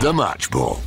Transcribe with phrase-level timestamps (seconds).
[0.00, 0.80] The Match Ball.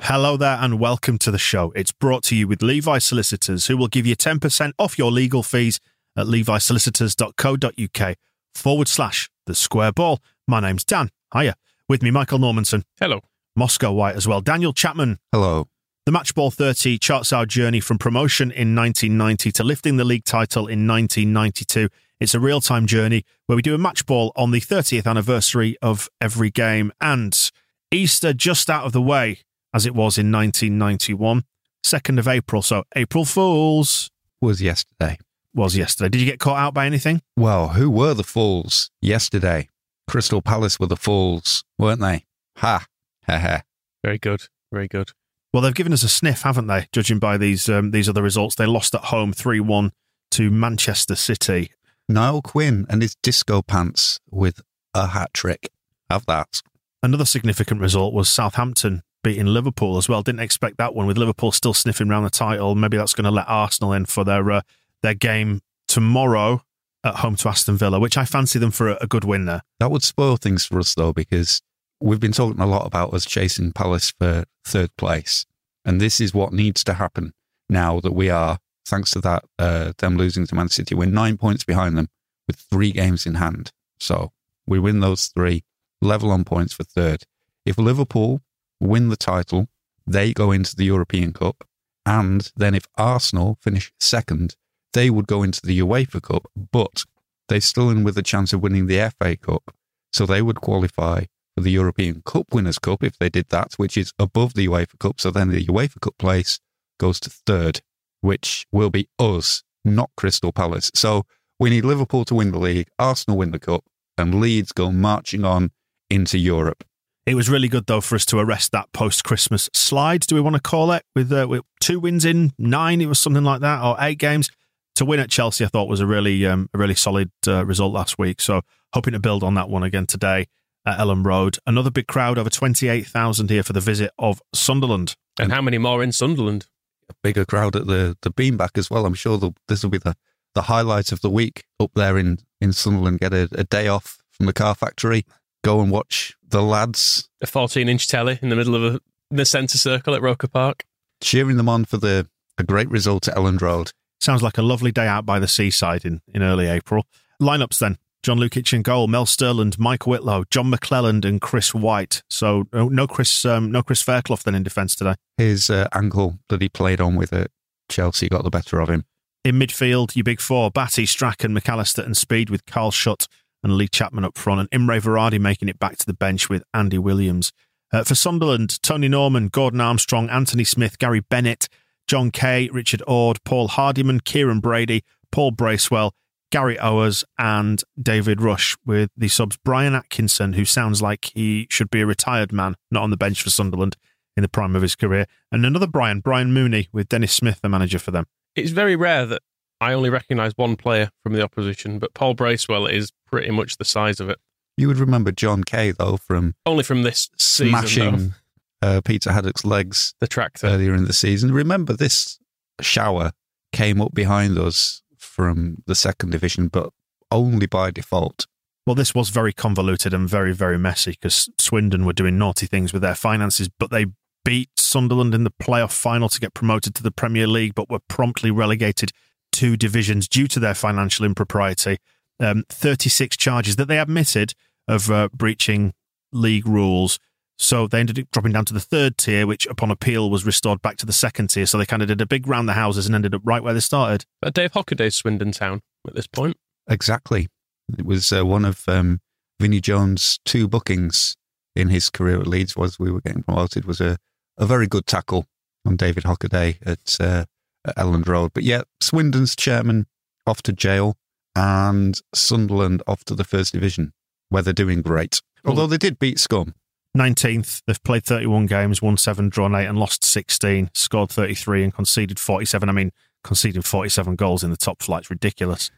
[0.00, 1.72] Hello there and welcome to the show.
[1.74, 5.42] It's brought to you with Levi Solicitors, who will give you 10% off your legal
[5.42, 5.80] fees
[6.16, 8.16] at levisolicitors.co.uk
[8.54, 10.20] forward slash the square ball.
[10.46, 11.10] My name's Dan.
[11.32, 11.54] Hiya.
[11.88, 12.82] With me, Michael Normanson.
[13.00, 13.20] Hello.
[13.56, 14.40] Moscow White as well.
[14.40, 15.18] Daniel Chapman.
[15.32, 15.68] Hello.
[16.06, 20.66] The Matchball 30 charts our journey from promotion in 1990 to lifting the league title
[20.66, 21.88] in 1992.
[22.20, 25.78] It's a real time journey where we do a match ball on the 30th anniversary
[25.80, 27.50] of every game and
[27.90, 29.38] Easter just out of the way
[29.72, 31.44] as it was in 1991.
[31.82, 32.60] 2nd of April.
[32.60, 34.10] So April Fools
[34.42, 35.16] Was yesterday.
[35.54, 36.10] was yesterday.
[36.10, 37.22] Did you get caught out by anything?
[37.34, 39.70] Well, who were the fools yesterday?
[40.06, 42.26] Crystal Palace were the fools, weren't they?
[42.58, 42.84] Ha.
[43.26, 43.62] Ha ha.
[44.02, 44.48] Very good.
[44.70, 45.12] Very good.
[45.54, 46.88] Well, they've given us a sniff, haven't they?
[46.90, 49.92] Judging by these um, these other results, they lost at home three one
[50.32, 51.70] to Manchester City.
[52.08, 54.62] Niall Quinn and his disco pants with
[54.94, 55.70] a hat trick.
[56.10, 56.60] Have that.
[57.04, 60.24] Another significant result was Southampton beating Liverpool as well.
[60.24, 62.74] Didn't expect that one with Liverpool still sniffing around the title.
[62.74, 64.62] Maybe that's going to let Arsenal in for their uh,
[65.02, 66.64] their game tomorrow
[67.04, 69.62] at home to Aston Villa, which I fancy them for a, a good win there.
[69.78, 71.62] That would spoil things for us, though, because
[72.04, 75.46] we've been talking a lot about us chasing Palace for third place.
[75.86, 77.32] And this is what needs to happen
[77.70, 81.38] now that we are, thanks to that, uh, them losing to Man City, we're nine
[81.38, 82.08] points behind them
[82.46, 83.72] with three games in hand.
[83.98, 84.32] So
[84.66, 85.64] we win those three,
[86.02, 87.24] level on points for third.
[87.64, 88.42] If Liverpool
[88.80, 89.68] win the title,
[90.06, 91.64] they go into the European Cup.
[92.04, 94.56] And then if Arsenal finish second,
[94.92, 97.04] they would go into the UEFA Cup, but
[97.48, 99.74] they're still in with a chance of winning the FA Cup.
[100.12, 101.24] So they would qualify
[101.56, 105.20] the European Cup Winners' Cup if they did that, which is above the UEFA Cup.
[105.20, 106.58] So then the UEFA Cup place
[106.98, 107.80] goes to third,
[108.20, 110.90] which will be us, not Crystal Palace.
[110.94, 111.24] So
[111.58, 113.84] we need Liverpool to win the league, Arsenal win the cup,
[114.18, 115.70] and Leeds go marching on
[116.10, 116.84] into Europe.
[117.26, 120.22] It was really good though for us to arrest that post Christmas slide.
[120.22, 123.00] Do we want to call it with, uh, with two wins in nine?
[123.00, 124.50] It was something like that, or eight games
[124.96, 125.64] to win at Chelsea.
[125.64, 128.40] I thought was a really um, a really solid uh, result last week.
[128.42, 128.60] So
[128.92, 130.48] hoping to build on that one again today
[130.86, 131.58] at Elland Road.
[131.66, 135.16] Another big crowd, over twenty eight thousand here for the visit of Sunderland.
[135.38, 136.66] And how many more in Sunderland?
[137.10, 139.04] A bigger crowd at the, the Beamback as well.
[139.04, 140.16] I'm sure the, this will be the,
[140.54, 143.20] the highlight of the week up there in, in Sunderland.
[143.20, 145.26] Get a, a day off from the car factory,
[145.62, 149.36] go and watch the lads A 14 inch telly in the middle of a, in
[149.36, 150.84] the centre circle at Roker Park.
[151.20, 153.90] cheering them on for the a great result at Elland Road.
[154.20, 157.04] Sounds like a lovely day out by the seaside in, in early April.
[157.42, 157.98] Lineups then.
[158.24, 162.22] John Lukic in goal, Mel Sterland, Mike Whitlow, John McClelland, and Chris White.
[162.30, 165.14] So no, no Chris, um, no Chris Fairclough then in defence today.
[165.36, 167.50] His uh, ankle that he played on with at
[167.90, 169.04] Chelsea got the better of him.
[169.44, 173.28] In midfield, your big four, Batty, Strachan, McAllister, and Speed with Carl Shutt
[173.62, 176.64] and Lee Chapman up front, and Imre Varadi making it back to the bench with
[176.72, 177.52] Andy Williams.
[177.92, 181.68] Uh, for Sunderland, Tony Norman, Gordon Armstrong, Anthony Smith, Gary Bennett,
[182.08, 186.14] John Kay, Richard Ord, Paul Hardyman, Kieron Brady, Paul Bracewell,
[186.54, 191.90] Gary Owers, and David Rush, with the subs Brian Atkinson, who sounds like he should
[191.90, 193.96] be a retired man, not on the bench for Sunderland
[194.36, 197.68] in the prime of his career, and another Brian, Brian Mooney, with Denis Smith, the
[197.68, 198.26] manager for them.
[198.54, 199.42] It's very rare that
[199.80, 203.84] I only recognise one player from the opposition, but Paul Bracewell is pretty much the
[203.84, 204.38] size of it.
[204.76, 208.34] You would remember John Kay though from Only from this season, smashing
[208.80, 210.68] uh, Peter Haddock's legs the tractor.
[210.68, 211.52] earlier in the season.
[211.52, 212.38] Remember this
[212.80, 213.32] shower
[213.72, 215.02] came up behind us
[215.34, 216.90] from the second division, but
[217.30, 218.46] only by default.
[218.86, 222.92] Well, this was very convoluted and very, very messy because Swindon were doing naughty things
[222.92, 224.06] with their finances, but they
[224.44, 228.00] beat Sunderland in the playoff final to get promoted to the Premier League, but were
[228.08, 229.10] promptly relegated
[229.50, 231.98] two divisions due to their financial impropriety.
[232.38, 234.52] Um, 36 charges that they admitted
[234.86, 235.94] of uh, breaching
[236.32, 237.18] league rules.
[237.58, 240.82] So they ended up dropping down to the third tier, which upon appeal was restored
[240.82, 241.66] back to the second tier.
[241.66, 243.74] So they kind of did a big round the houses and ended up right where
[243.74, 244.24] they started.
[244.42, 246.56] Uh, Dave Hockaday's Swindon Town at this point.
[246.88, 247.48] Exactly.
[247.96, 249.20] It was uh, one of um,
[249.60, 251.36] Vinnie Jones' two bookings
[251.76, 254.16] in his career at Leeds was we were getting promoted was a,
[254.58, 255.46] a very good tackle
[255.86, 257.44] on David Hockaday at, uh,
[257.86, 258.52] at Elland Road.
[258.54, 260.06] But yeah, Swindon's chairman
[260.46, 261.16] off to jail
[261.54, 264.12] and Sunderland off to the first division
[264.48, 265.40] where they're doing great.
[265.64, 266.74] Although they did beat Scum.
[267.16, 271.94] 19th, they've played 31 games, won 7, drawn 8, and lost 16, scored 33 and
[271.94, 272.88] conceded 47.
[272.88, 273.12] I mean,
[273.44, 275.90] conceding 47 goals in the top flight's ridiculous.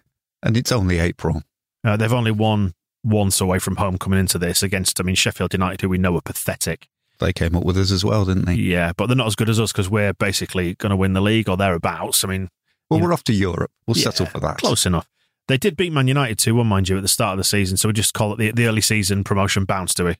[0.42, 1.42] And it's only April.
[1.82, 5.54] Uh, they've only won once away from home coming into this against, I mean, Sheffield
[5.54, 6.88] United, who we know are pathetic.
[7.18, 8.54] They came up with us as well, didn't they?
[8.54, 11.22] Yeah, but they're not as good as us because we're basically going to win the
[11.22, 12.24] league or thereabouts.
[12.24, 12.50] I mean,
[12.90, 13.70] Well, we're know, off to Europe.
[13.86, 14.58] We'll yeah, settle for that.
[14.58, 15.08] Close enough.
[15.48, 17.76] They did beat Man United 2 1, mind you, at the start of the season.
[17.76, 20.16] So we just call it the, the early season promotion bounce, do we?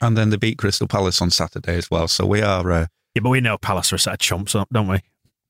[0.00, 2.08] And then they beat Crystal Palace on Saturday as well.
[2.08, 4.88] So we are, uh, Yeah, but we know Palace are a set of chumps, don't
[4.88, 5.00] we?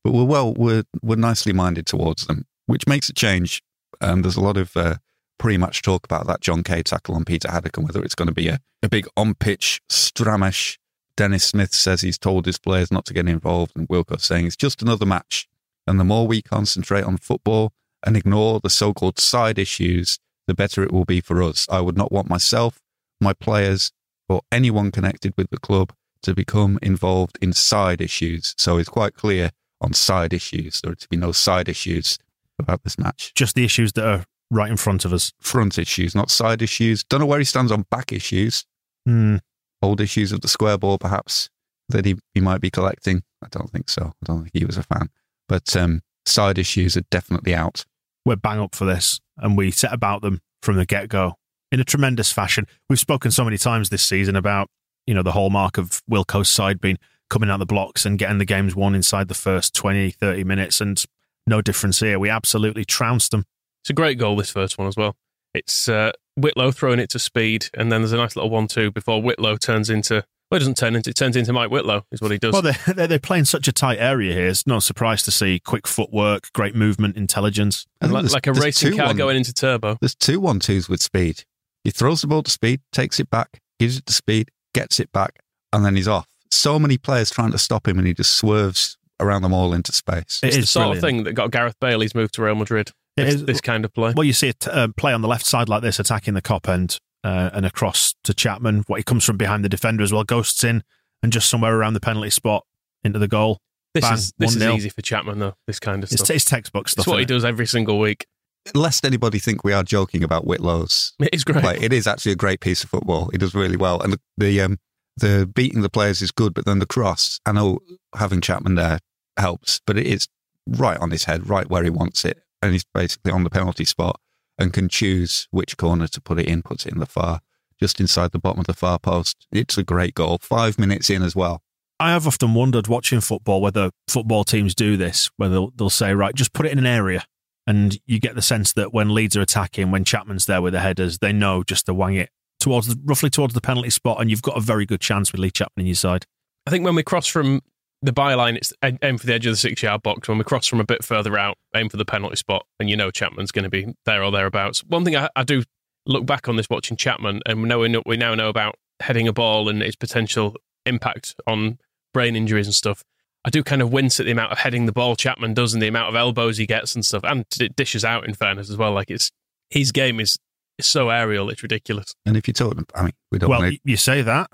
[0.05, 3.61] but we're well, we're we're nicely minded towards them, which makes a change.
[4.01, 4.97] Um, there's a lot of uh,
[5.39, 8.35] pre-match talk about that John Kay tackle on Peter Haddock and whether it's going to
[8.35, 10.79] be a, a big on-pitch stramish.
[11.17, 14.55] Denis Smith says he's told his players not to get involved, and Wilko's saying it's
[14.57, 15.49] just another match.
[15.87, 17.73] And the more we concentrate on football
[18.05, 21.67] and ignore the so-called side issues, the better it will be for us.
[21.71, 22.81] I would not want myself,
[23.21, 23.93] my players,
[24.29, 25.93] or anyone connected with the club
[26.23, 28.55] to become involved in side issues.
[28.57, 29.51] So it's quite clear
[29.81, 30.81] on side issues.
[30.81, 32.19] There are to be no side issues
[32.59, 33.33] about this match.
[33.35, 35.33] Just the issues that are right in front of us.
[35.41, 37.05] Front issues, not side issues.
[37.05, 38.65] Don't know where he stands on back issues.
[39.05, 39.37] Hmm.
[39.83, 41.51] Old issues of the square ball, perhaps,
[41.91, 43.23] that he, he might be collecting.
[43.45, 44.07] I don't think so.
[44.07, 45.11] I don't think he was a fan.
[45.49, 47.85] But um, side issues are definitely out.
[48.25, 51.37] we're bang up for this and we set about them from the get go
[51.77, 52.67] in a tremendous fashion.
[52.89, 54.71] We've spoken so many times this season about,
[55.07, 56.97] you know, the hallmark of Wilko's side being
[57.29, 60.81] coming out the blocks and getting the games won inside the first 20, 30 minutes.
[60.81, 61.05] And
[61.47, 62.19] no difference here.
[62.19, 63.45] We absolutely trounced them.
[63.83, 65.17] It's a great goal, this first one as well.
[65.53, 69.21] It's uh, Whitlow throwing it to speed, and then there's a nice little one-two before
[69.21, 70.25] Whitlow turns into.
[70.51, 71.11] Well, it doesn't turn into.
[71.11, 72.53] It turns into Mike Whitlow, is what he does.
[72.55, 74.47] Well, they're, they're, they're playing such a tight area here.
[74.47, 77.87] It's no surprise to see quick footwork, great movement, intelligence.
[78.01, 79.99] I think like, like a racing car one- going into turbo.
[80.01, 81.45] There's two one twos with speed.
[81.87, 85.13] He throws the ball to speed, takes it back, gives it to speed, gets it
[85.13, 85.39] back,
[85.73, 86.27] and then he's off.
[86.51, 89.93] So many players trying to stop him, and he just swerves around them all into
[89.93, 90.41] space.
[90.43, 90.97] It It's the is sort brilliant.
[91.05, 92.91] of thing that got Gareth Bale's move to Real Madrid.
[93.17, 94.13] It This, is- this kind of play.
[94.17, 96.69] Well, you see it uh, play on the left side like this, attacking the Kop
[96.69, 98.83] end uh, and across to Chapman.
[98.89, 100.83] What he comes from behind the defender as well, ghosts in
[101.23, 102.65] and just somewhere around the penalty spot
[103.05, 103.61] into the goal.
[103.95, 104.77] This Bang, is this is 1-0.
[104.77, 105.55] easy for Chapman though.
[105.69, 106.35] This kind of It's, stuff.
[106.35, 107.05] it's textbook stuff.
[107.05, 107.29] It's what he it?
[107.29, 108.27] does every single week.
[108.75, 111.63] Lest anybody think we are joking about Whitlow's It is great.
[111.63, 113.29] play, it is actually a great piece of football.
[113.33, 114.79] He does really well, and the, the um
[115.17, 117.41] the beating the players is good, but then the cross.
[117.47, 117.79] I know
[118.15, 118.99] having Chapman there
[119.39, 120.29] helps, but it is
[120.67, 123.85] right on his head, right where he wants it, and he's basically on the penalty
[123.85, 124.21] spot
[124.59, 126.63] and can choose which corner to put it in.
[126.63, 127.41] Puts it in the far,
[127.81, 129.47] just inside the bottom of the far post.
[129.53, 130.39] It's a great goal.
[130.43, 131.63] Five minutes in as well.
[131.99, 136.13] I have often wondered watching football whether football teams do this, whether they'll, they'll say,
[136.13, 137.25] right, just put it in an area.
[137.67, 140.81] And you get the sense that when Leeds are attacking, when Chapman's there with the
[140.81, 142.31] headers, they know just to wang it
[142.61, 145.51] towards roughly towards the penalty spot, and you've got a very good chance with Lee
[145.51, 146.27] Chapman in your side.
[146.67, 147.63] I think when we cross from
[148.03, 150.29] the byline, it's aim for the edge of the six-yard box.
[150.29, 152.97] When we cross from a bit further out, aim for the penalty spot, and you
[152.97, 154.85] know Chapman's going to be there or thereabouts.
[154.85, 155.65] One thing I, I do
[156.07, 158.77] look back on this watching Chapman, and we know we, know we now know about
[159.01, 160.57] heading a ball and its potential
[160.87, 161.79] impact on
[162.15, 163.03] brain injuries and stuff.
[163.47, 165.81] I do kind of wince at the amount of heading the ball Chapman does and
[165.81, 168.27] the amount of elbows he gets and stuff, and it dishes out.
[168.27, 169.31] In fairness, as well, like it's
[169.71, 170.37] his game is,
[170.79, 172.13] is so aerial, it's ridiculous.
[172.27, 174.51] And if you talk, I mean, we don't Well, want y- you say that.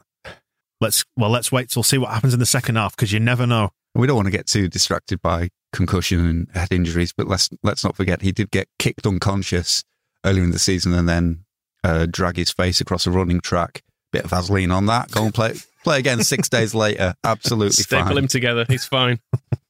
[0.81, 3.47] Let's well, let's wait till see what happens in the second half because you never
[3.47, 3.71] know.
[3.95, 7.83] we don't want to get too distracted by concussion and head injuries, but let's let's
[7.85, 9.85] not forget he did get kicked unconscious
[10.25, 11.45] earlier in the season and then
[11.85, 13.83] uh, drag his face across a running track.
[14.13, 15.11] Bit of Vaseline on that.
[15.13, 17.15] Go and play play again six days later.
[17.25, 18.19] Absolutely Staple fine.
[18.19, 19.21] him together, he's fine.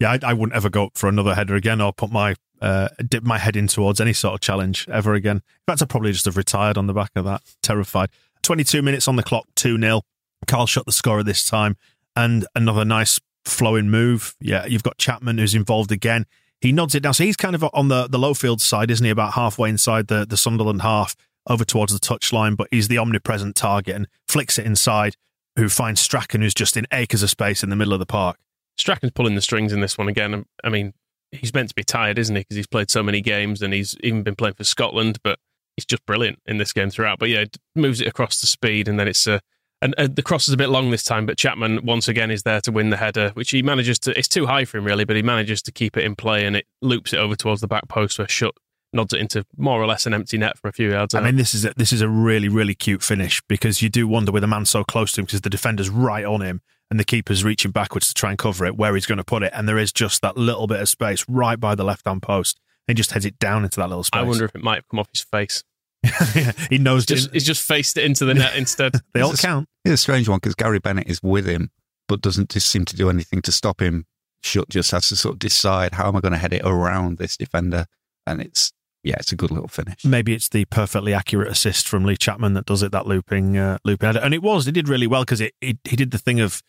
[0.00, 2.88] Yeah, I, I wouldn't ever go up for another header again or put my uh,
[3.06, 5.36] dip my head in towards any sort of challenge ever again.
[5.36, 7.42] In fact, I'd probably just have retired on the back of that.
[7.62, 8.08] Terrified.
[8.44, 10.00] 22 minutes on the clock, 2 0.
[10.46, 11.76] Carl Shutt the scorer this time,
[12.16, 14.34] and another nice flowing move.
[14.40, 16.24] Yeah, you've got Chapman who's involved again.
[16.62, 17.12] he nods it down.
[17.12, 19.10] So he's kind of on the, the Lowfields side, isn't he?
[19.10, 21.14] About halfway inside the, the Sunderland half
[21.46, 25.14] over towards the touchline, but he's the omnipresent target and flicks it inside,
[25.58, 28.38] who finds Strachan, who's just in acres of space in the middle of the park.
[28.76, 30.44] Strachan's pulling the strings in this one again.
[30.62, 30.94] I mean,
[31.32, 32.40] he's meant to be tired, isn't he?
[32.40, 35.40] Because he's played so many games and he's even been playing for Scotland, but
[35.76, 37.18] he's just brilliant in this game throughout.
[37.18, 39.34] But yeah, moves it across the speed, and then it's a.
[39.34, 39.38] Uh,
[39.80, 42.42] and uh, the cross is a bit long this time, but Chapman once again is
[42.42, 44.18] there to win the header, which he manages to.
[44.18, 46.56] It's too high for him really, but he manages to keep it in play, and
[46.56, 48.56] it loops it over towards the back post where Shutt
[48.98, 51.14] nods it into more or less an empty net from a few yards.
[51.14, 51.24] I out.
[51.24, 54.30] mean, this is a, this is a really really cute finish because you do wonder
[54.32, 57.04] with a man so close to him because the defender's right on him and the
[57.04, 59.68] keeper's reaching backwards to try and cover it where he's going to put it, and
[59.68, 62.58] there is just that little bit of space right by the left hand post.
[62.86, 64.20] And he just heads it down into that little space.
[64.20, 65.62] I wonder if it might have come off his face.
[66.70, 68.92] he knows just, he's just faced it into the net instead.
[69.12, 69.68] they all It's a- count.
[69.84, 71.70] It's a strange one because Gary Bennett is with him,
[72.08, 74.06] but doesn't just seem to do anything to stop him.
[74.42, 77.18] Shutt just has to sort of decide how am I going to head it around
[77.18, 77.86] this defender,
[78.26, 78.72] and it's
[79.08, 80.04] yeah, it's a good little finish.
[80.04, 82.92] Maybe it's the perfectly accurate assist from Lee Chapman that does it.
[82.92, 84.66] That looping, uh, looping and it was.
[84.66, 86.62] He did really well because it, it he did the thing of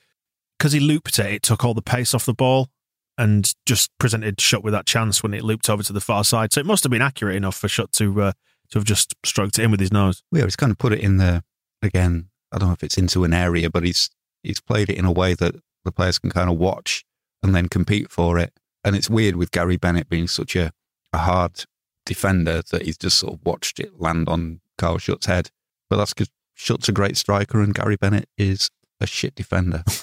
[0.57, 1.25] because he looped it.
[1.25, 2.69] It took all the pace off the ball
[3.17, 6.53] and just presented Shutt with that chance when it looped over to the far side.
[6.53, 8.31] So it must have been accurate enough for Shutt to uh,
[8.71, 10.23] to have just stroked it in with his nose.
[10.31, 11.43] Yeah, he's kind of put it in there
[11.81, 12.29] again.
[12.53, 14.09] I don't know if it's into an area, but he's
[14.43, 17.03] he's played it in a way that the players can kind of watch
[17.43, 18.53] and then compete for it.
[18.85, 20.71] And it's weird with Gary Bennett being such a,
[21.11, 21.65] a hard
[22.09, 25.49] defender that he's just sort of watched it land on Carl Shutt's head.
[25.89, 29.83] But that's because Shutt's a great striker and Gary Bennett is a shit defender.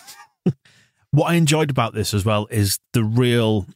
[1.16, 3.66] What I enjoyed about this as well is the real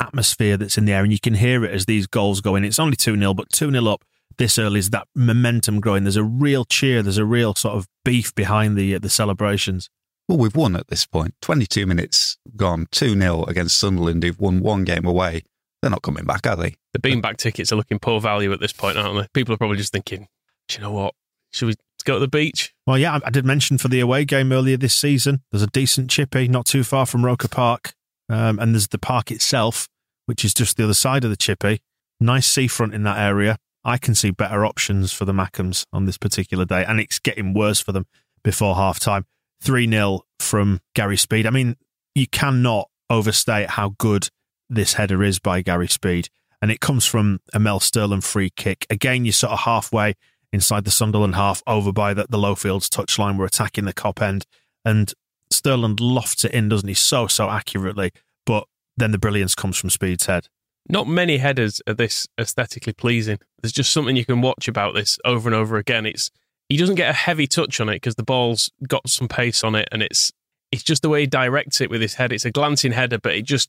[0.00, 2.62] atmosphere that's in the air, and you can hear it as these goals go in.
[2.62, 4.04] It's only 2 0, but 2 0 up
[4.36, 6.04] this early is that momentum growing.
[6.04, 9.88] There's a real cheer, there's a real sort of beef behind the, uh, the celebrations.
[10.28, 11.34] Well, we've won at this point.
[11.40, 15.44] 22 minutes gone, 2 0 against Sunderland, who've won one game away.
[15.82, 16.76] They're not coming back, are they?
[16.92, 19.26] The beamback tickets are looking poor value at this point, aren't they?
[19.32, 20.28] People are probably just thinking,
[20.68, 21.14] do you know what?
[21.52, 22.74] Should we go to the beach?
[22.86, 25.66] Well, yeah, I- I did mention for the away game earlier this season, there's a
[25.68, 27.94] decent chippy not too far from Roker Park.
[28.28, 29.88] Um, and there's the park itself,
[30.26, 31.80] which is just the other side of the chippy.
[32.20, 33.56] Nice seafront in that area.
[33.82, 37.54] I can see better options for the Mackems on this particular day, and it's getting
[37.54, 38.06] worse for them
[38.44, 39.24] before half time.
[39.62, 41.44] 3 0 from Gary Speed.
[41.46, 41.76] I mean,
[42.14, 44.28] you cannot overstate how good
[44.70, 46.28] this header is by Gary Speed.
[46.62, 48.86] And it comes from a Mel Sterland free kick.
[48.90, 50.14] Again, you're sort of halfway
[50.52, 53.38] inside the Sunderland half over by the, the Lowfields touchline.
[53.38, 54.46] We're attacking the Kop end.
[54.84, 55.12] And
[55.52, 56.94] Sterland lofts it in, doesn't he?
[56.94, 58.12] So, so accurately.
[58.46, 58.64] But
[58.96, 60.48] then the brilliance comes from Speed's head.
[60.88, 63.38] Not many headers are this aesthetically pleasing.
[63.62, 66.06] There's just something you can watch about this over and over again.
[66.06, 66.30] It's
[66.68, 69.74] he doesn't get a heavy touch on it because the ball's got some pace on
[69.74, 70.32] it, and it's
[70.72, 72.32] it's just the way he directs it with his head.
[72.32, 73.68] It's a glancing header, but it just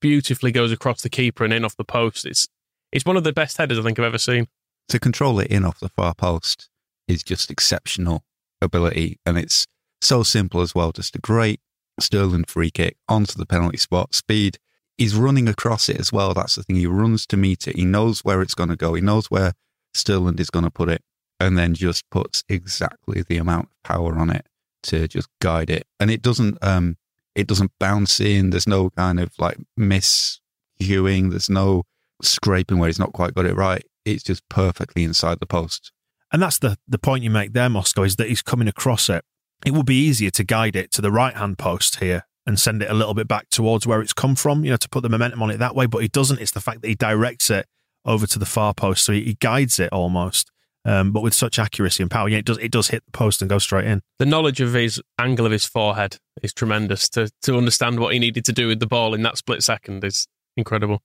[0.00, 2.26] beautifully goes across the keeper and in off the post.
[2.26, 2.48] It's
[2.92, 4.46] it's one of the best headers I think I've ever seen.
[4.88, 6.70] To control it in off the far post
[7.06, 8.24] is just exceptional
[8.62, 9.18] ability.
[9.26, 9.66] And it's
[10.00, 10.92] so simple as well.
[10.92, 11.60] Just a great
[12.00, 14.14] Sterland free kick onto the penalty spot.
[14.14, 14.58] Speed.
[14.96, 16.34] He's running across it as well.
[16.34, 16.76] That's the thing.
[16.76, 17.76] He runs to meet it.
[17.76, 18.94] He knows where it's going to go.
[18.94, 19.52] He knows where
[19.94, 21.02] Sterland is going to put it
[21.38, 24.46] and then just puts exactly the amount of power on it
[24.84, 25.86] to just guide it.
[26.00, 26.96] And it doesn't, um,
[27.38, 28.50] it doesn't bounce in.
[28.50, 31.30] There's no kind of like miscuing.
[31.30, 31.84] There's no
[32.20, 33.84] scraping where he's not quite got it right.
[34.04, 35.92] It's just perfectly inside the post.
[36.32, 39.24] And that's the, the point you make there, Moscow, is that he's coming across it.
[39.64, 42.82] It would be easier to guide it to the right hand post here and send
[42.82, 45.08] it a little bit back towards where it's come from, you know, to put the
[45.08, 45.86] momentum on it that way.
[45.86, 46.40] But he doesn't.
[46.40, 47.66] It's the fact that he directs it
[48.04, 49.04] over to the far post.
[49.04, 50.50] So he, he guides it almost,
[50.84, 52.28] um, but with such accuracy and power.
[52.28, 54.02] Yeah, it does, it does hit the post and go straight in.
[54.18, 57.08] The knowledge of his angle of his forehead is tremendous.
[57.10, 60.04] To to understand what he needed to do with the ball in that split second
[60.04, 61.02] is incredible.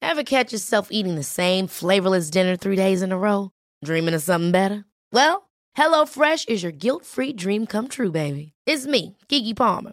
[0.00, 3.50] Ever catch yourself eating the same flavorless dinner three days in a row?
[3.84, 4.84] Dreaming of something better?
[5.12, 8.54] Well, HelloFresh is your guilt free dream come true, baby.
[8.64, 9.92] It's me, Keke Palmer.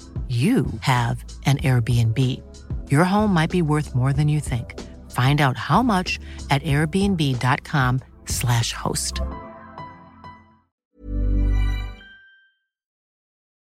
[0.29, 2.17] you have an Airbnb.
[2.89, 4.79] Your home might be worth more than you think.
[5.11, 6.17] Find out how much
[6.49, 9.19] at airbnb.com/slash host.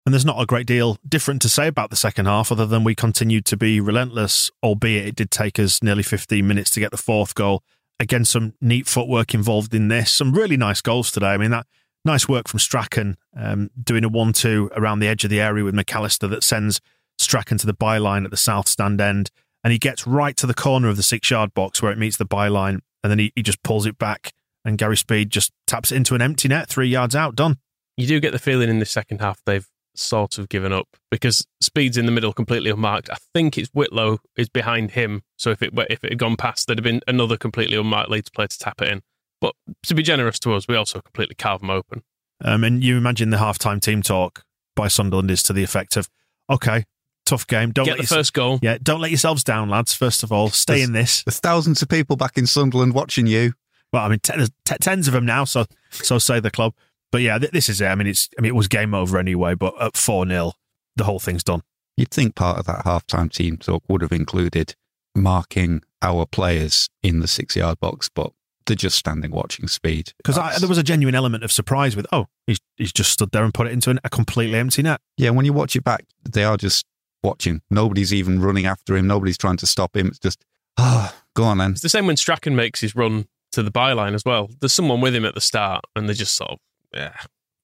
[0.05, 2.83] And there's not a great deal different to say about the second half, other than
[2.83, 6.91] we continued to be relentless, albeit it did take us nearly 15 minutes to get
[6.91, 7.63] the fourth goal.
[7.99, 10.11] Again, some neat footwork involved in this.
[10.11, 11.27] Some really nice goals today.
[11.27, 11.67] I mean, that
[12.05, 15.63] nice work from Strachan, um, doing a 1 2 around the edge of the area
[15.63, 16.81] with McAllister that sends
[17.17, 19.29] Strachan to the byline at the south stand end.
[19.63, 22.17] And he gets right to the corner of the six yard box where it meets
[22.17, 22.79] the byline.
[23.03, 24.33] And then he, he just pulls it back.
[24.65, 27.57] And Gary Speed just taps it into an empty net, three yards out, done.
[27.97, 31.45] You do get the feeling in the second half they've sort of given up because
[31.61, 33.09] Speed's in the middle completely unmarked.
[33.09, 35.21] I think it's Whitlow is behind him.
[35.37, 38.29] So if it if it had gone past, there'd have been another completely unmarked Leeds
[38.29, 39.01] player to tap it in.
[39.43, 39.55] But
[39.87, 42.01] to be generous to us, we also completely carve them open.
[42.45, 46.07] Um, and you imagine the halftime team talk by Sunderland is to the effect of,
[46.49, 46.85] "Okay,
[47.25, 47.71] tough game.
[47.73, 48.59] Don't Get let the yourse- first goal.
[48.61, 49.93] Yeah, don't let yourselves down, lads.
[49.93, 51.23] First of all, stay There's- in this.
[51.23, 53.51] There's thousands of people back in Sunderland watching you.
[53.91, 54.33] Well, I mean, t-
[54.63, 56.73] t- tens of them now, so so say the club.
[57.11, 57.87] But yeah, th- this is it.
[57.87, 59.55] I mean, it's I mean, it was game over anyway.
[59.55, 60.53] But at four 0
[60.95, 61.63] the whole thing's done.
[61.97, 64.75] You'd think part of that halftime team talk would have included
[65.15, 68.31] marking our players in the six yard box, but
[68.65, 70.13] they're just standing watching speed.
[70.23, 73.43] Because there was a genuine element of surprise with, oh, he's he's just stood there
[73.43, 75.01] and put it into an, a completely empty net.
[75.17, 76.85] Yeah, when you watch it back, they are just
[77.23, 77.61] watching.
[77.69, 79.07] Nobody's even running after him.
[79.07, 80.07] Nobody's trying to stop him.
[80.07, 80.43] It's just,
[80.77, 81.71] ah, go on then.
[81.71, 84.49] It's the same when Strachan makes his run to the byline as well.
[84.59, 86.59] There's someone with him at the start, and they just sort of,
[86.93, 87.13] yeah,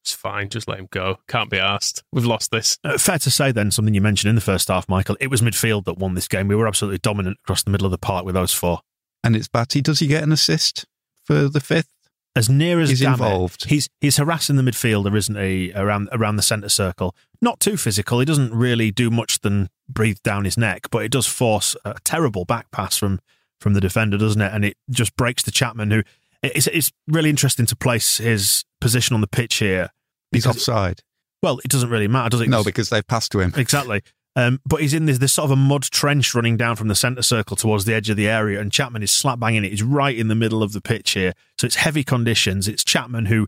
[0.01, 0.49] it's fine.
[0.49, 1.17] Just let him go.
[1.27, 2.03] Can't be asked.
[2.13, 2.77] We've lost this.
[2.83, 5.17] Uh, fair to say, then, something you mentioned in the first half, Michael.
[5.19, 6.47] It was midfield that won this game.
[6.47, 8.79] We were absolutely dominant across the middle of the park with those four.
[9.23, 9.81] And it's Batty.
[9.81, 10.85] Does he get an assist
[11.23, 11.93] for the fifth?
[12.35, 13.65] as near as He's damn it, involved.
[13.65, 15.71] He's he's harassing the midfielder, isn't he?
[15.75, 17.15] Around around the centre circle.
[17.41, 18.19] Not too physical.
[18.19, 21.95] He doesn't really do much than breathe down his neck, but it does force a
[22.03, 23.19] terrible back pass from
[23.59, 24.53] from the defender, doesn't it?
[24.53, 26.03] And it just breaks the Chapman, who
[26.43, 29.89] it's it's really interesting to place his position on the pitch here.
[30.31, 31.01] He's offside.
[31.41, 32.49] Well, it doesn't really matter, does it?
[32.49, 33.53] No, because they've passed to him.
[33.55, 34.01] Exactly.
[34.39, 36.95] Um, but he's in this, this sort of a mud trench running down from the
[36.95, 39.71] centre circle towards the edge of the area, and Chapman is slap banging it.
[39.71, 41.33] He's right in the middle of the pitch here.
[41.57, 42.65] So it's heavy conditions.
[42.65, 43.47] It's Chapman who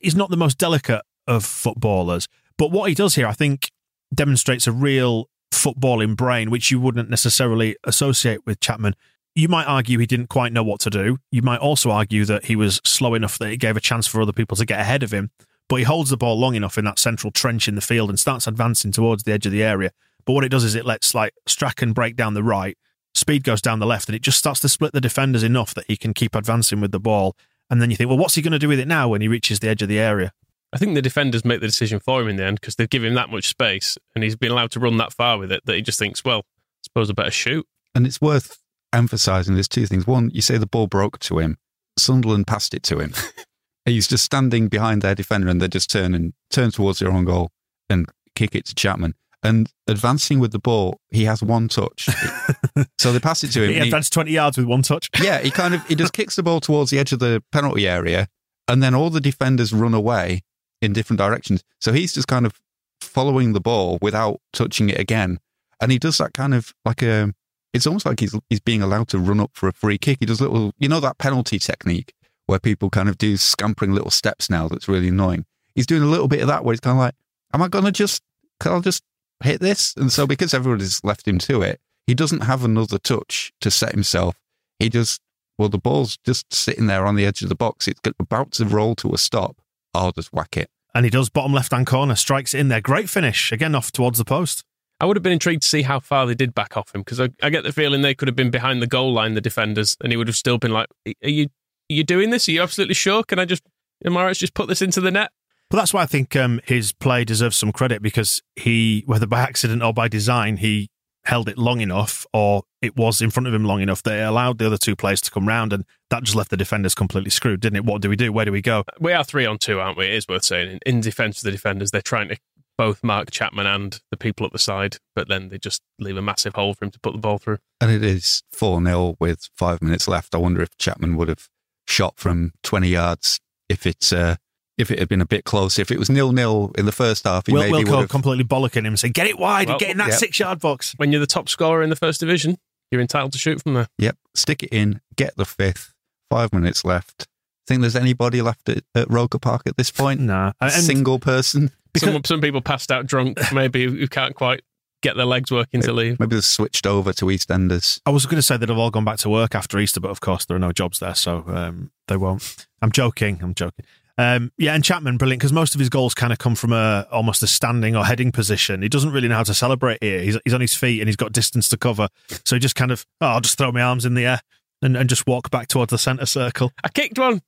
[0.00, 3.72] is not the most delicate of footballers, but what he does here, I think,
[4.14, 8.94] demonstrates a real footballing brain, which you wouldn't necessarily associate with Chapman.
[9.34, 11.18] You might argue he didn't quite know what to do.
[11.32, 14.22] You might also argue that he was slow enough that it gave a chance for
[14.22, 15.30] other people to get ahead of him.
[15.68, 18.20] But he holds the ball long enough in that central trench in the field and
[18.20, 19.90] starts advancing towards the edge of the area.
[20.28, 22.76] But what it does is it lets like Strachan break down the right,
[23.14, 25.86] speed goes down the left, and it just starts to split the defenders enough that
[25.88, 27.34] he can keep advancing with the ball.
[27.70, 29.28] And then you think, well, what's he going to do with it now when he
[29.28, 30.34] reaches the edge of the area?
[30.70, 33.08] I think the defenders make the decision for him in the end because they've given
[33.08, 35.76] him that much space and he's been allowed to run that far with it that
[35.76, 37.66] he just thinks, well, I suppose I better shoot.
[37.94, 38.58] And it's worth
[38.92, 40.06] emphasising there's two things.
[40.06, 41.56] One, you say the ball broke to him.
[41.96, 43.14] Sunderland passed it to him.
[43.86, 47.24] He's just standing behind their defender and they just turn and turn towards their own
[47.24, 47.50] goal
[47.88, 49.14] and kick it to Chapman.
[49.42, 52.08] And advancing with the ball, he has one touch.
[52.98, 53.70] so they pass it to him.
[53.70, 55.08] He and he- advanced 20 yards with one touch.
[55.22, 57.86] yeah, he kind of he just kicks the ball towards the edge of the penalty
[57.86, 58.26] area,
[58.66, 60.42] and then all the defenders run away
[60.82, 61.62] in different directions.
[61.80, 62.60] So he's just kind of
[63.00, 65.38] following the ball without touching it again,
[65.80, 67.32] and he does that kind of like a.
[67.72, 70.18] It's almost like he's he's being allowed to run up for a free kick.
[70.20, 72.12] He does little, you know, that penalty technique
[72.46, 74.66] where people kind of do scampering little steps now.
[74.68, 75.44] That's really annoying.
[75.76, 77.14] He's doing a little bit of that where he's kind of like,
[77.52, 78.22] "Am I going to just?
[78.58, 79.04] Can I just
[79.42, 83.52] hit this?" And so because everybody's left him to it, he doesn't have another touch
[83.60, 84.36] to set himself.
[84.78, 85.20] He just
[85.58, 87.88] well, the ball's just sitting there on the edge of the box.
[87.88, 89.56] It's about to roll to a stop.
[89.92, 90.70] I'll just whack it.
[90.94, 92.80] And he does bottom left hand corner, strikes it in there.
[92.80, 93.50] Great finish.
[93.50, 94.64] Again, off towards the post.
[95.00, 97.20] I would have been intrigued to see how far they did back off him because
[97.20, 99.96] I, I get the feeling they could have been behind the goal line, the defenders,
[100.02, 102.48] and he would have still been like, "Are you, are you doing this?
[102.48, 103.22] Are you absolutely sure?
[103.22, 103.62] Can I just
[104.04, 105.30] Moritz just put this into the net.
[105.70, 109.40] But that's why I think um, his play deserves some credit because he, whether by
[109.40, 110.88] accident or by design, he
[111.24, 114.22] held it long enough or it was in front of him long enough that it
[114.22, 117.28] allowed the other two players to come round and that just left the defenders completely
[117.28, 117.84] screwed, didn't it?
[117.84, 118.32] What do we do?
[118.32, 118.84] Where do we go?
[118.98, 120.06] We are three on two, aren't we?
[120.06, 120.70] It is worth saying.
[120.86, 122.38] In, in defence of the defenders, they're trying to
[122.78, 126.22] both mark Chapman and the people at the side, but then they just leave a
[126.22, 127.58] massive hole for him to put the ball through.
[127.80, 130.34] And it is 4 0 with five minutes left.
[130.34, 131.48] I wonder if Chapman would have
[131.86, 134.14] shot from 20 yards if it's.
[134.14, 134.36] Uh,
[134.78, 137.24] if it had been a bit closer, if it was nil nil in the first
[137.24, 138.08] half, he Will maybe Wilko would have.
[138.08, 140.16] completely bollocking him and saying, "Get it wide, Well, get in that yeah.
[140.16, 142.56] six yard box." When you're the top scorer in the first division,
[142.90, 143.88] you're entitled to shoot from there.
[143.98, 145.92] Yep, stick it in, get the fifth.
[146.30, 147.26] Five minutes left.
[147.66, 150.20] Think there's anybody left at, at Roker Park at this point?
[150.20, 151.70] Nah, and, and Single person.
[151.92, 154.60] Because- some, some people passed out drunk, maybe who can't quite
[155.02, 156.18] get their legs working to leave.
[156.18, 158.00] Maybe they've switched over to EastEnders.
[158.04, 160.10] I was going to say they'd have all gone back to work after Easter, but
[160.10, 162.66] of course there are no jobs there, so um, they won't.
[162.82, 163.38] I'm joking.
[163.42, 163.84] I'm joking.
[164.18, 167.06] Um, yeah, and Chapman, brilliant because most of his goals kind of come from a
[167.10, 168.82] almost a standing or heading position.
[168.82, 170.20] He doesn't really know how to celebrate here.
[170.20, 172.08] He's, he's on his feet and he's got distance to cover,
[172.44, 174.40] so he just kind of, oh, I'll just throw my arms in the air
[174.82, 176.72] and, and just walk back towards the centre circle.
[176.82, 177.42] I kicked one.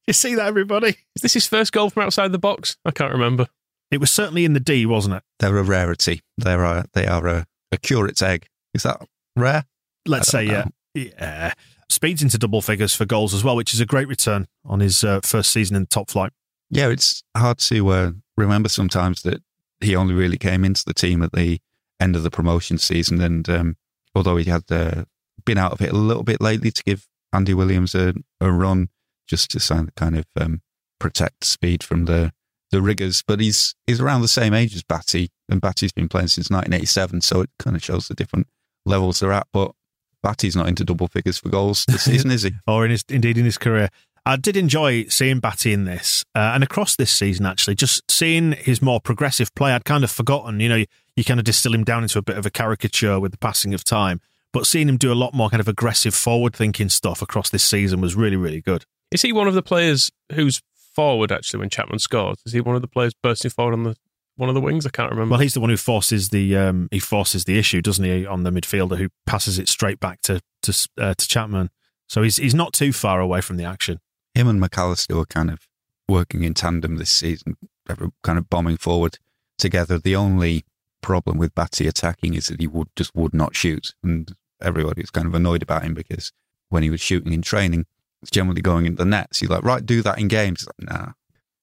[0.08, 0.96] You see that, everybody?
[1.18, 2.78] Is this his first goal from outside the box?
[2.86, 3.48] I can't remember.
[3.92, 5.24] It was certainly in the D, wasn't it?
[5.40, 6.22] They're a rarity.
[6.38, 8.48] They're a, they are a, a curate's egg.
[8.74, 9.66] Is that rare?
[10.06, 11.04] Let's say, don't yeah.
[11.18, 11.54] Yeah.
[11.90, 15.04] Speeds into double figures for goals as well, which is a great return on his
[15.04, 16.32] uh, first season in top flight.
[16.70, 19.42] Yeah, it's hard to uh, remember sometimes that
[19.80, 21.60] he only really came into the team at the
[22.00, 23.22] end of the promotion season.
[23.22, 23.78] And um,
[24.16, 25.06] although he had uh,
[25.46, 28.90] been out of it a little bit lately to give Andy Williams a, a run,
[29.28, 30.62] just to kind of um,
[31.00, 32.32] protect speed from the,
[32.72, 33.24] the rigours.
[33.26, 37.22] But he's he's around the same age as Batty, and Batty's been playing since 1987,
[37.22, 38.48] so it kind of shows the different
[38.86, 39.48] levels they're at.
[39.52, 39.72] But
[40.24, 42.52] Batty's not into double figures for goals this season, is he?
[42.68, 43.90] or in his indeed in his career.
[44.26, 47.46] I did enjoy seeing Batty in this uh, and across this season.
[47.46, 50.60] Actually, just seeing his more progressive play, I'd kind of forgotten.
[50.60, 53.20] You know, you, you kind of distill him down into a bit of a caricature
[53.20, 54.20] with the passing of time,
[54.52, 58.02] but seeing him do a lot more kind of aggressive, forward-thinking stuff across this season
[58.02, 58.84] was really, really good.
[59.12, 60.62] Is he one of the players who's
[60.94, 62.38] forward actually when Chapman scores?
[62.46, 63.96] Is he one of the players bursting forward on the
[64.38, 64.86] one of the wings?
[64.86, 65.32] I can't remember.
[65.32, 68.44] Well, he's the one who forces the um, he forces the issue, doesn't he, on
[68.44, 71.70] the midfielder who passes it straight back to to uh, to Chapman.
[72.08, 74.00] So he's he's not too far away from the action.
[74.34, 75.68] him and McAllister were kind of
[76.08, 79.20] working in tandem this season, kind of bombing forward
[79.58, 80.00] together.
[80.00, 80.64] The only
[81.02, 85.12] problem with Batty attacking is that he would just would not shoot, and everybody was
[85.12, 86.32] kind of annoyed about him because
[86.70, 87.86] when he was shooting in training,
[88.22, 89.42] it's generally going into the nets.
[89.42, 90.62] you're like, right, do that in games.
[90.62, 91.12] He's like, nah,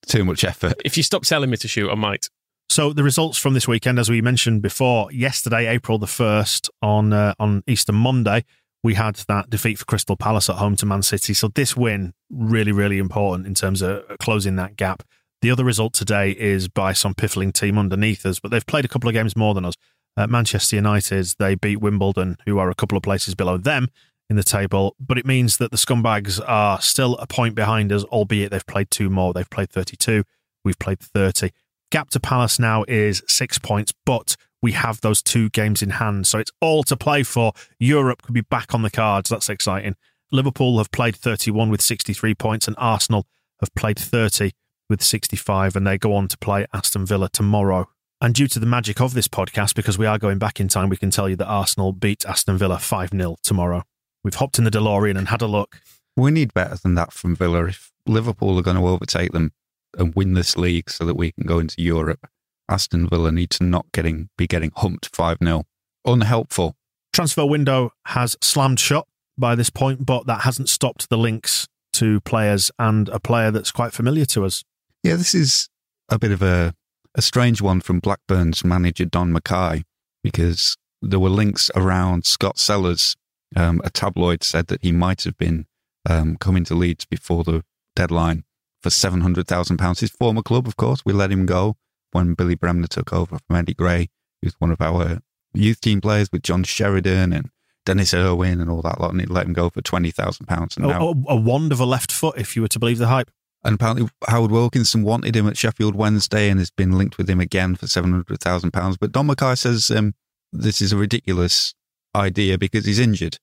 [0.06, 0.80] too much effort.
[0.84, 2.28] if you stop telling me to shoot, I might.
[2.74, 7.12] So the results from this weekend, as we mentioned before, yesterday, April the first, on
[7.12, 8.44] uh, on Easter Monday,
[8.82, 11.34] we had that defeat for Crystal Palace at home to Man City.
[11.34, 15.04] So this win really, really important in terms of closing that gap.
[15.40, 18.88] The other result today is by some piffling team underneath us, but they've played a
[18.88, 19.74] couple of games more than us.
[20.16, 23.86] Uh, Manchester United, they beat Wimbledon, who are a couple of places below them
[24.28, 28.02] in the table, but it means that the scumbags are still a point behind us,
[28.06, 29.32] albeit they've played two more.
[29.32, 30.24] They've played 32,
[30.64, 31.50] we've played 30.
[31.94, 36.26] Gap to Palace now is six points, but we have those two games in hand.
[36.26, 37.52] So it's all to play for.
[37.78, 39.30] Europe could be back on the cards.
[39.30, 39.94] That's exciting.
[40.32, 43.28] Liverpool have played 31 with 63 points, and Arsenal
[43.60, 44.50] have played 30
[44.90, 47.86] with 65, and they go on to play Aston Villa tomorrow.
[48.20, 50.88] And due to the magic of this podcast, because we are going back in time,
[50.88, 53.84] we can tell you that Arsenal beat Aston Villa 5 0 tomorrow.
[54.24, 55.80] We've hopped in the DeLorean and had a look.
[56.16, 57.66] We need better than that from Villa.
[57.66, 59.52] If Liverpool are going to overtake them
[59.98, 62.26] and win this league so that we can go into Europe,
[62.68, 65.64] Aston Villa need to not getting be getting humped 5 0.
[66.04, 66.76] Unhelpful.
[67.12, 69.06] transfer window has slammed shut
[69.38, 73.70] by this point, but that hasn't stopped the links to players and a player that's
[73.70, 74.64] quite familiar to us.
[75.02, 75.68] Yeah, this is
[76.08, 76.74] a bit of a,
[77.14, 79.84] a strange one from Blackburn's manager, Don Mackay,
[80.22, 83.16] because there were links around Scott Sellars.
[83.56, 85.66] Um, a tabloid said that he might have been
[86.08, 87.62] um, coming to Leeds before the
[87.94, 88.44] deadline
[88.84, 90.00] for £700,000.
[90.00, 91.76] His former club, of course, we let him go
[92.12, 94.10] when Billy Bremner took over from Eddie Gray,
[94.42, 95.20] who's one of our
[95.54, 97.48] youth team players with John Sheridan and
[97.86, 100.76] Denis Irwin and all that lot, and he let him go for £20,000.
[100.76, 102.98] And A, now, a, a wand of a left foot, if you were to believe
[102.98, 103.30] the hype.
[103.64, 107.40] and apparently Howard Wilkinson wanted him at Sheffield Wednesday and has been linked with him
[107.40, 108.96] again for £700,000.
[109.00, 110.12] But Don Mackay says um,
[110.52, 111.74] this is a ridiculous
[112.14, 113.38] idea because he's injured.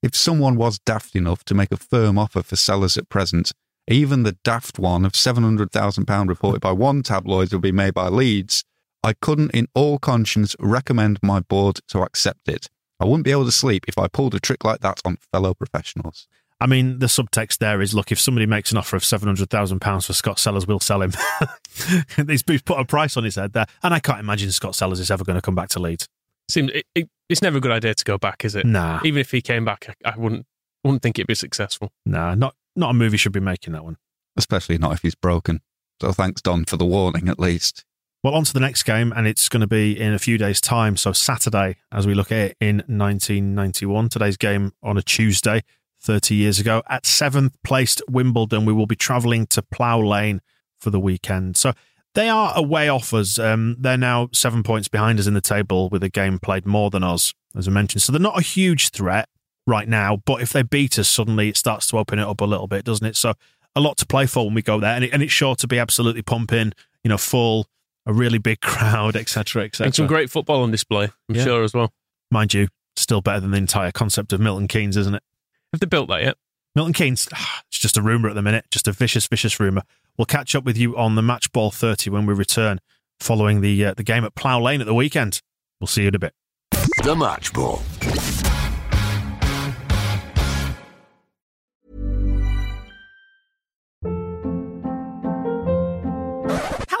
[0.00, 3.50] If someone was daft enough to make a firm offer for Sellars at present,
[3.88, 8.64] even the daft one of £700,000 reported by one tabloid would be made by Leeds,
[9.02, 12.68] I couldn't in all conscience recommend my board to accept it.
[12.98, 15.54] I wouldn't be able to sleep if I pulled a trick like that on fellow
[15.54, 16.26] professionals.
[16.58, 20.12] I mean, the subtext there is look, if somebody makes an offer of £700,000 for
[20.14, 21.12] Scott Sellars, we'll sell him.
[22.26, 23.66] he's put a price on his head there.
[23.82, 26.08] And I can't imagine Scott Sellars is ever going to come back to Leeds.
[26.48, 28.64] Seems it, it, it's never a good idea to go back, is it?
[28.64, 29.00] Nah.
[29.04, 30.46] Even if he came back, I, I wouldn't
[30.82, 31.90] wouldn't think it'd be successful.
[32.06, 33.96] Nah, not, not a movie should be making that one.
[34.36, 35.60] Especially not if he's broken.
[36.00, 37.84] So thanks, Don, for the warning at least.
[38.22, 40.60] Well, on to the next game, and it's going to be in a few days'
[40.60, 40.96] time.
[40.96, 45.62] So, Saturday, as we look at it in 1991, today's game on a Tuesday,
[46.00, 50.40] 30 years ago, at seventh placed Wimbledon, we will be travelling to Plough Lane
[50.80, 51.56] for the weekend.
[51.56, 51.72] So,
[52.14, 53.38] they are a way off us.
[53.38, 56.90] Um, they're now seven points behind us in the table with a game played more
[56.90, 58.02] than us, as I mentioned.
[58.02, 59.28] So, they're not a huge threat
[59.66, 62.44] right now, but if they beat us, suddenly it starts to open it up a
[62.44, 63.16] little bit, doesn't it?
[63.16, 63.34] So,
[63.74, 65.66] a lot to play for when we go there, and, it, and it's sure to
[65.66, 66.72] be absolutely pumping,
[67.04, 67.66] you know, full
[68.06, 69.86] a really big crowd, etc., etc.
[69.86, 71.44] And some great football on display, I'm Yeah.
[71.44, 71.92] sure as well.
[72.30, 75.22] Mind you, still better than the entire concept of Milton Keynes, isn't it?
[75.72, 76.36] Have they built that yet?
[76.74, 77.26] Milton Keynes,
[77.68, 79.82] it's just a rumour at the minute, just a vicious, vicious rumour.
[80.16, 82.80] We'll catch up with you on the Match Ball 30 when we return
[83.20, 85.42] following the uh, the game at Plough Lane at the weekend.
[85.80, 86.32] We'll see you in a bit.
[87.02, 87.82] The Match Ball.